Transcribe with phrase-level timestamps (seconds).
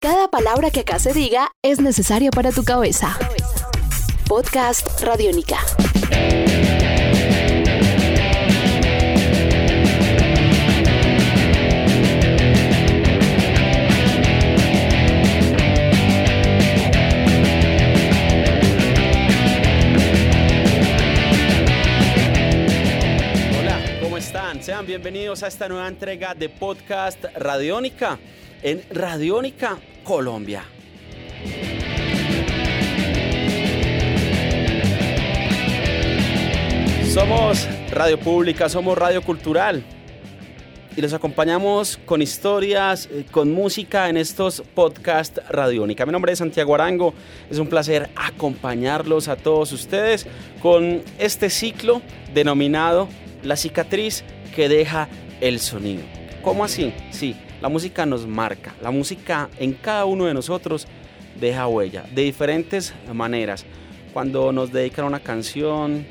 [0.00, 3.18] Cada palabra que acá se diga es necesaria para tu cabeza.
[4.28, 5.58] Podcast Radiónica.
[23.58, 24.62] Hola, ¿cómo están?
[24.62, 28.16] Sean bienvenidos a esta nueva entrega de Podcast Radiónica
[28.62, 30.64] en Radiónica Colombia.
[37.12, 39.82] Somos Radio Pública, somos Radio Cultural
[40.96, 46.04] y los acompañamos con historias, eh, con música en estos podcast Radiónica.
[46.04, 47.14] Mi nombre es Santiago Arango,
[47.50, 50.26] es un placer acompañarlos a todos ustedes
[50.60, 52.02] con este ciclo
[52.34, 53.08] denominado
[53.42, 55.08] La cicatriz que deja
[55.40, 56.02] el sonido.
[56.42, 56.92] ¿Cómo así?
[57.10, 60.86] Sí, la música nos marca, la música en cada uno de nosotros
[61.40, 63.64] deja huella de diferentes maneras.
[64.12, 66.06] Cuando nos dedican una canción,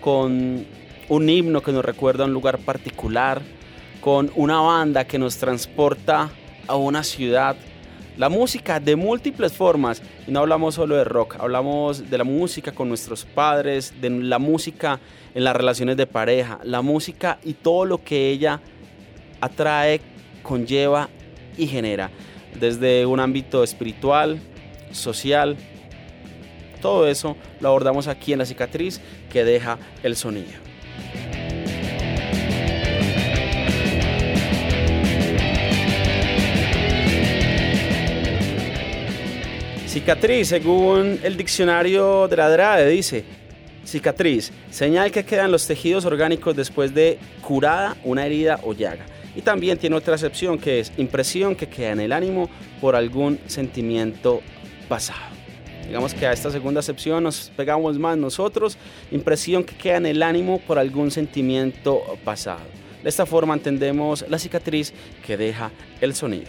[0.00, 0.64] con
[1.08, 3.42] un himno que nos recuerda a un lugar particular,
[4.00, 6.30] con una banda que nos transporta
[6.66, 7.56] a una ciudad.
[8.16, 12.72] La música de múltiples formas, y no hablamos solo de rock, hablamos de la música
[12.72, 15.00] con nuestros padres, de la música
[15.34, 18.60] en las relaciones de pareja, la música y todo lo que ella
[19.40, 20.00] atrae,
[20.46, 21.08] conlleva
[21.58, 22.10] y genera,
[22.58, 24.38] desde un ámbito espiritual,
[24.92, 25.56] social,
[26.80, 29.00] todo eso lo abordamos aquí en la cicatriz
[29.32, 30.46] que deja el sonido.
[39.88, 43.24] Cicatriz, según el diccionario de la DRADE, dice,
[43.84, 49.15] cicatriz, señal que quedan los tejidos orgánicos después de curada una herida o llaga.
[49.36, 52.48] Y también tiene otra acepción que es impresión que queda en el ánimo
[52.80, 54.40] por algún sentimiento
[54.88, 55.36] pasado.
[55.86, 58.78] Digamos que a esta segunda acepción nos pegamos más nosotros,
[59.10, 62.64] impresión que queda en el ánimo por algún sentimiento pasado.
[63.02, 64.94] De esta forma entendemos la cicatriz
[65.24, 65.70] que deja
[66.00, 66.46] el sonido.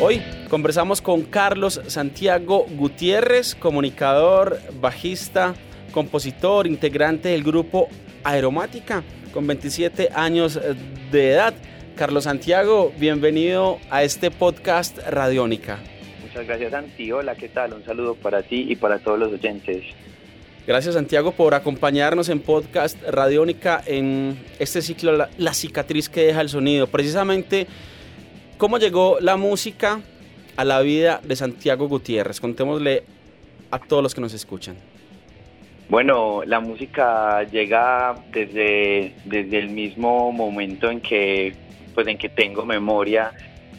[0.00, 5.54] Hoy conversamos con Carlos Santiago Gutiérrez, comunicador, bajista,
[5.92, 7.88] compositor, integrante del grupo
[8.24, 9.02] Aeromática,
[9.32, 10.60] con 27 años
[11.10, 11.54] de edad.
[11.96, 15.78] Carlos Santiago, bienvenido a este podcast Radiónica.
[16.22, 17.74] Muchas gracias Santi, hola, ¿qué tal?
[17.74, 19.84] Un saludo para ti y para todos los oyentes.
[20.66, 26.40] Gracias Santiago por acompañarnos en podcast Radiónica en este ciclo La, la cicatriz que deja
[26.40, 26.88] el sonido.
[26.88, 27.66] Precisamente,
[28.56, 30.00] ¿cómo llegó la música
[30.56, 32.40] a la vida de Santiago Gutiérrez?
[32.40, 33.04] Contémosle
[33.70, 34.76] a todos los que nos escuchan.
[35.88, 41.54] Bueno, la música llega desde, desde el mismo momento en que,
[41.94, 43.32] pues, en que tengo memoria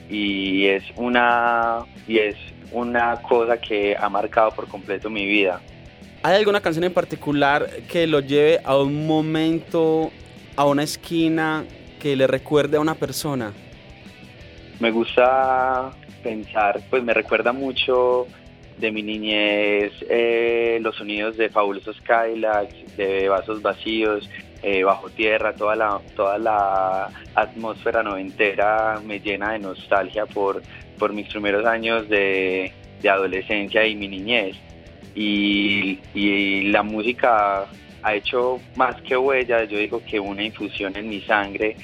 [0.09, 2.35] y es una y es
[2.71, 5.61] una cosa que ha marcado por completo mi vida.
[6.21, 10.11] ¿Hay alguna canción en particular que lo lleve a un momento,
[10.55, 11.65] a una esquina
[11.99, 13.53] que le recuerde a una persona?
[14.79, 15.91] Me gusta
[16.23, 18.27] pensar, pues me recuerda mucho
[18.77, 24.29] de mi niñez eh, los sonidos de fabulosos Skylax, de vasos vacíos,
[24.61, 30.61] eh, bajo tierra, toda la, toda la atmósfera noventera me llena de nostalgia por,
[30.97, 34.57] por mis primeros años de, de adolescencia y mi niñez.
[35.13, 37.65] Y, y, la música
[38.03, 41.77] ha hecho más que huella, yo digo que una infusión en mi sangre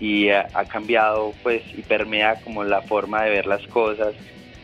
[0.00, 4.14] y ha, ha cambiado pues y permea como la forma de ver las cosas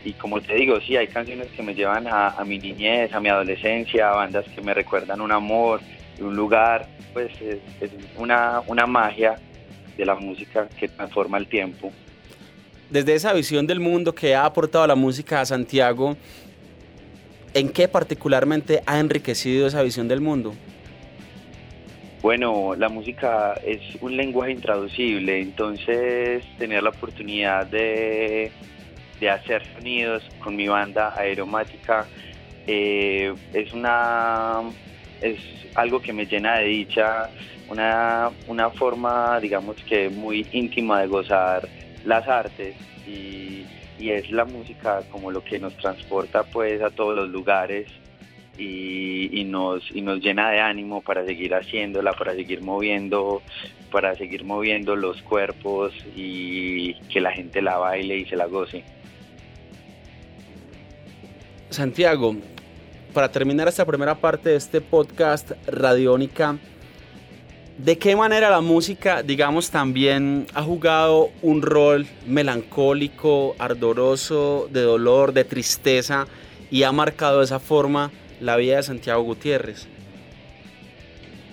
[0.03, 3.29] y como te digo, sí, hay canciones que me llevan a, mi niñez, a mi
[3.29, 5.79] adolescencia, bandas que me recuerdan un amor,
[6.19, 9.35] un lugar, pues es, es una, una magia
[9.97, 11.91] de la música que transforma el tiempo.
[12.89, 16.17] Desde esa visión del mundo que ha aportado la música a Santiago,
[17.53, 20.53] ¿en qué particularmente ha enriquecido esa visión del mundo?
[22.21, 28.51] Bueno, la música es un lenguaje intraducible, entonces tener la oportunidad de,
[29.19, 32.05] de hacer sonidos con mi banda aeromática.
[32.67, 34.61] Eh, es una
[35.19, 35.39] es
[35.73, 37.31] algo que me llena de dicha,
[37.69, 41.67] una, una forma digamos que muy íntima de gozar
[42.05, 42.75] las artes
[43.07, 43.65] y,
[43.97, 47.87] y es la música como lo que nos transporta pues a todos los lugares
[48.61, 53.41] y, y, nos, y nos llena de ánimo para seguir haciéndola, para seguir moviendo,
[53.91, 58.83] para seguir moviendo los cuerpos y que la gente la baile y se la goce.
[61.71, 62.35] Santiago,
[63.13, 66.57] para terminar esta primera parte de este podcast Radiónica,
[67.77, 75.33] ¿De qué manera la música, digamos, también ha jugado un rol melancólico, ardoroso, de dolor,
[75.33, 76.27] de tristeza
[76.69, 78.11] y ha marcado esa forma
[78.41, 79.87] la vida de Santiago Gutiérrez?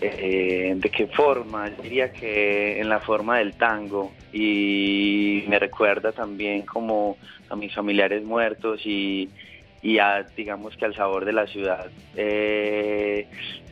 [0.00, 1.70] Eh, ¿De qué forma?
[1.70, 7.16] Diría que en la forma del tango y me recuerda también como
[7.48, 9.28] a mis familiares muertos y,
[10.00, 13.26] a, digamos que al sabor de la ciudad, eh,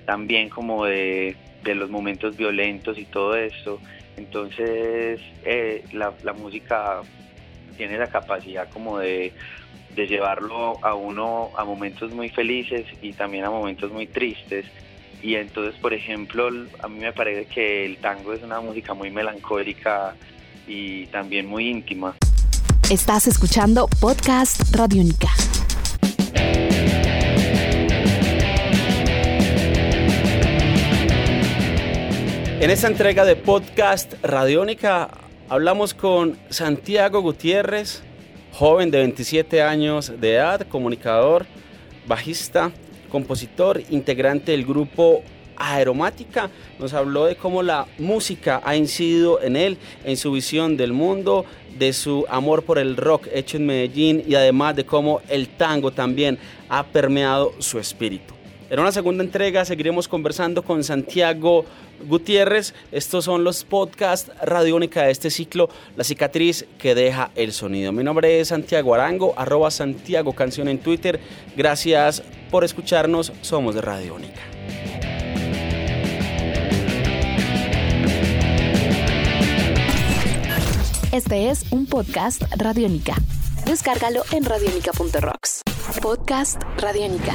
[0.04, 3.80] también como de, los momentos violentos y todo eso.
[4.16, 7.02] Entonces eh, la, música
[7.76, 9.32] tiene la capacidad como de,
[9.94, 14.66] de llevarlo a uno a momentos muy felices y también a momentos muy tristes
[15.22, 16.48] y entonces, por ejemplo,
[16.82, 20.14] a mí me parece que el tango es una música muy melancólica
[20.66, 22.14] y también muy íntima.
[22.90, 25.28] Estás escuchando Podcast Radiónica.
[32.60, 38.02] En esta entrega de Podcast Radiónica hablamos con Santiago Gutiérrez,
[38.52, 41.46] joven de 27 años de edad, comunicador,
[42.06, 42.72] bajista,
[43.10, 45.22] compositor, integrante del grupo
[45.58, 50.92] Aeromática, nos habló de cómo la música ha incidido en él, en su visión del
[50.92, 51.46] mundo,
[51.78, 55.92] de su amor por el rock hecho en Medellín y además de cómo el tango
[55.92, 56.38] también
[56.68, 58.35] ha permeado su espíritu.
[58.68, 61.64] En una segunda entrega seguiremos conversando con Santiago
[62.08, 62.74] Gutiérrez.
[62.90, 67.92] Estos son los podcasts radiónica de este ciclo, La cicatriz que deja el sonido.
[67.92, 71.20] Mi nombre es Santiago Arango, arroba Santiago Canción en Twitter.
[71.56, 73.32] Gracias por escucharnos.
[73.40, 74.40] Somos de Radiónica.
[81.12, 83.14] Este es un podcast Radiónica.
[83.64, 85.62] Descárgalo en radiónica.rocks.
[86.02, 87.32] Podcast Radiónica.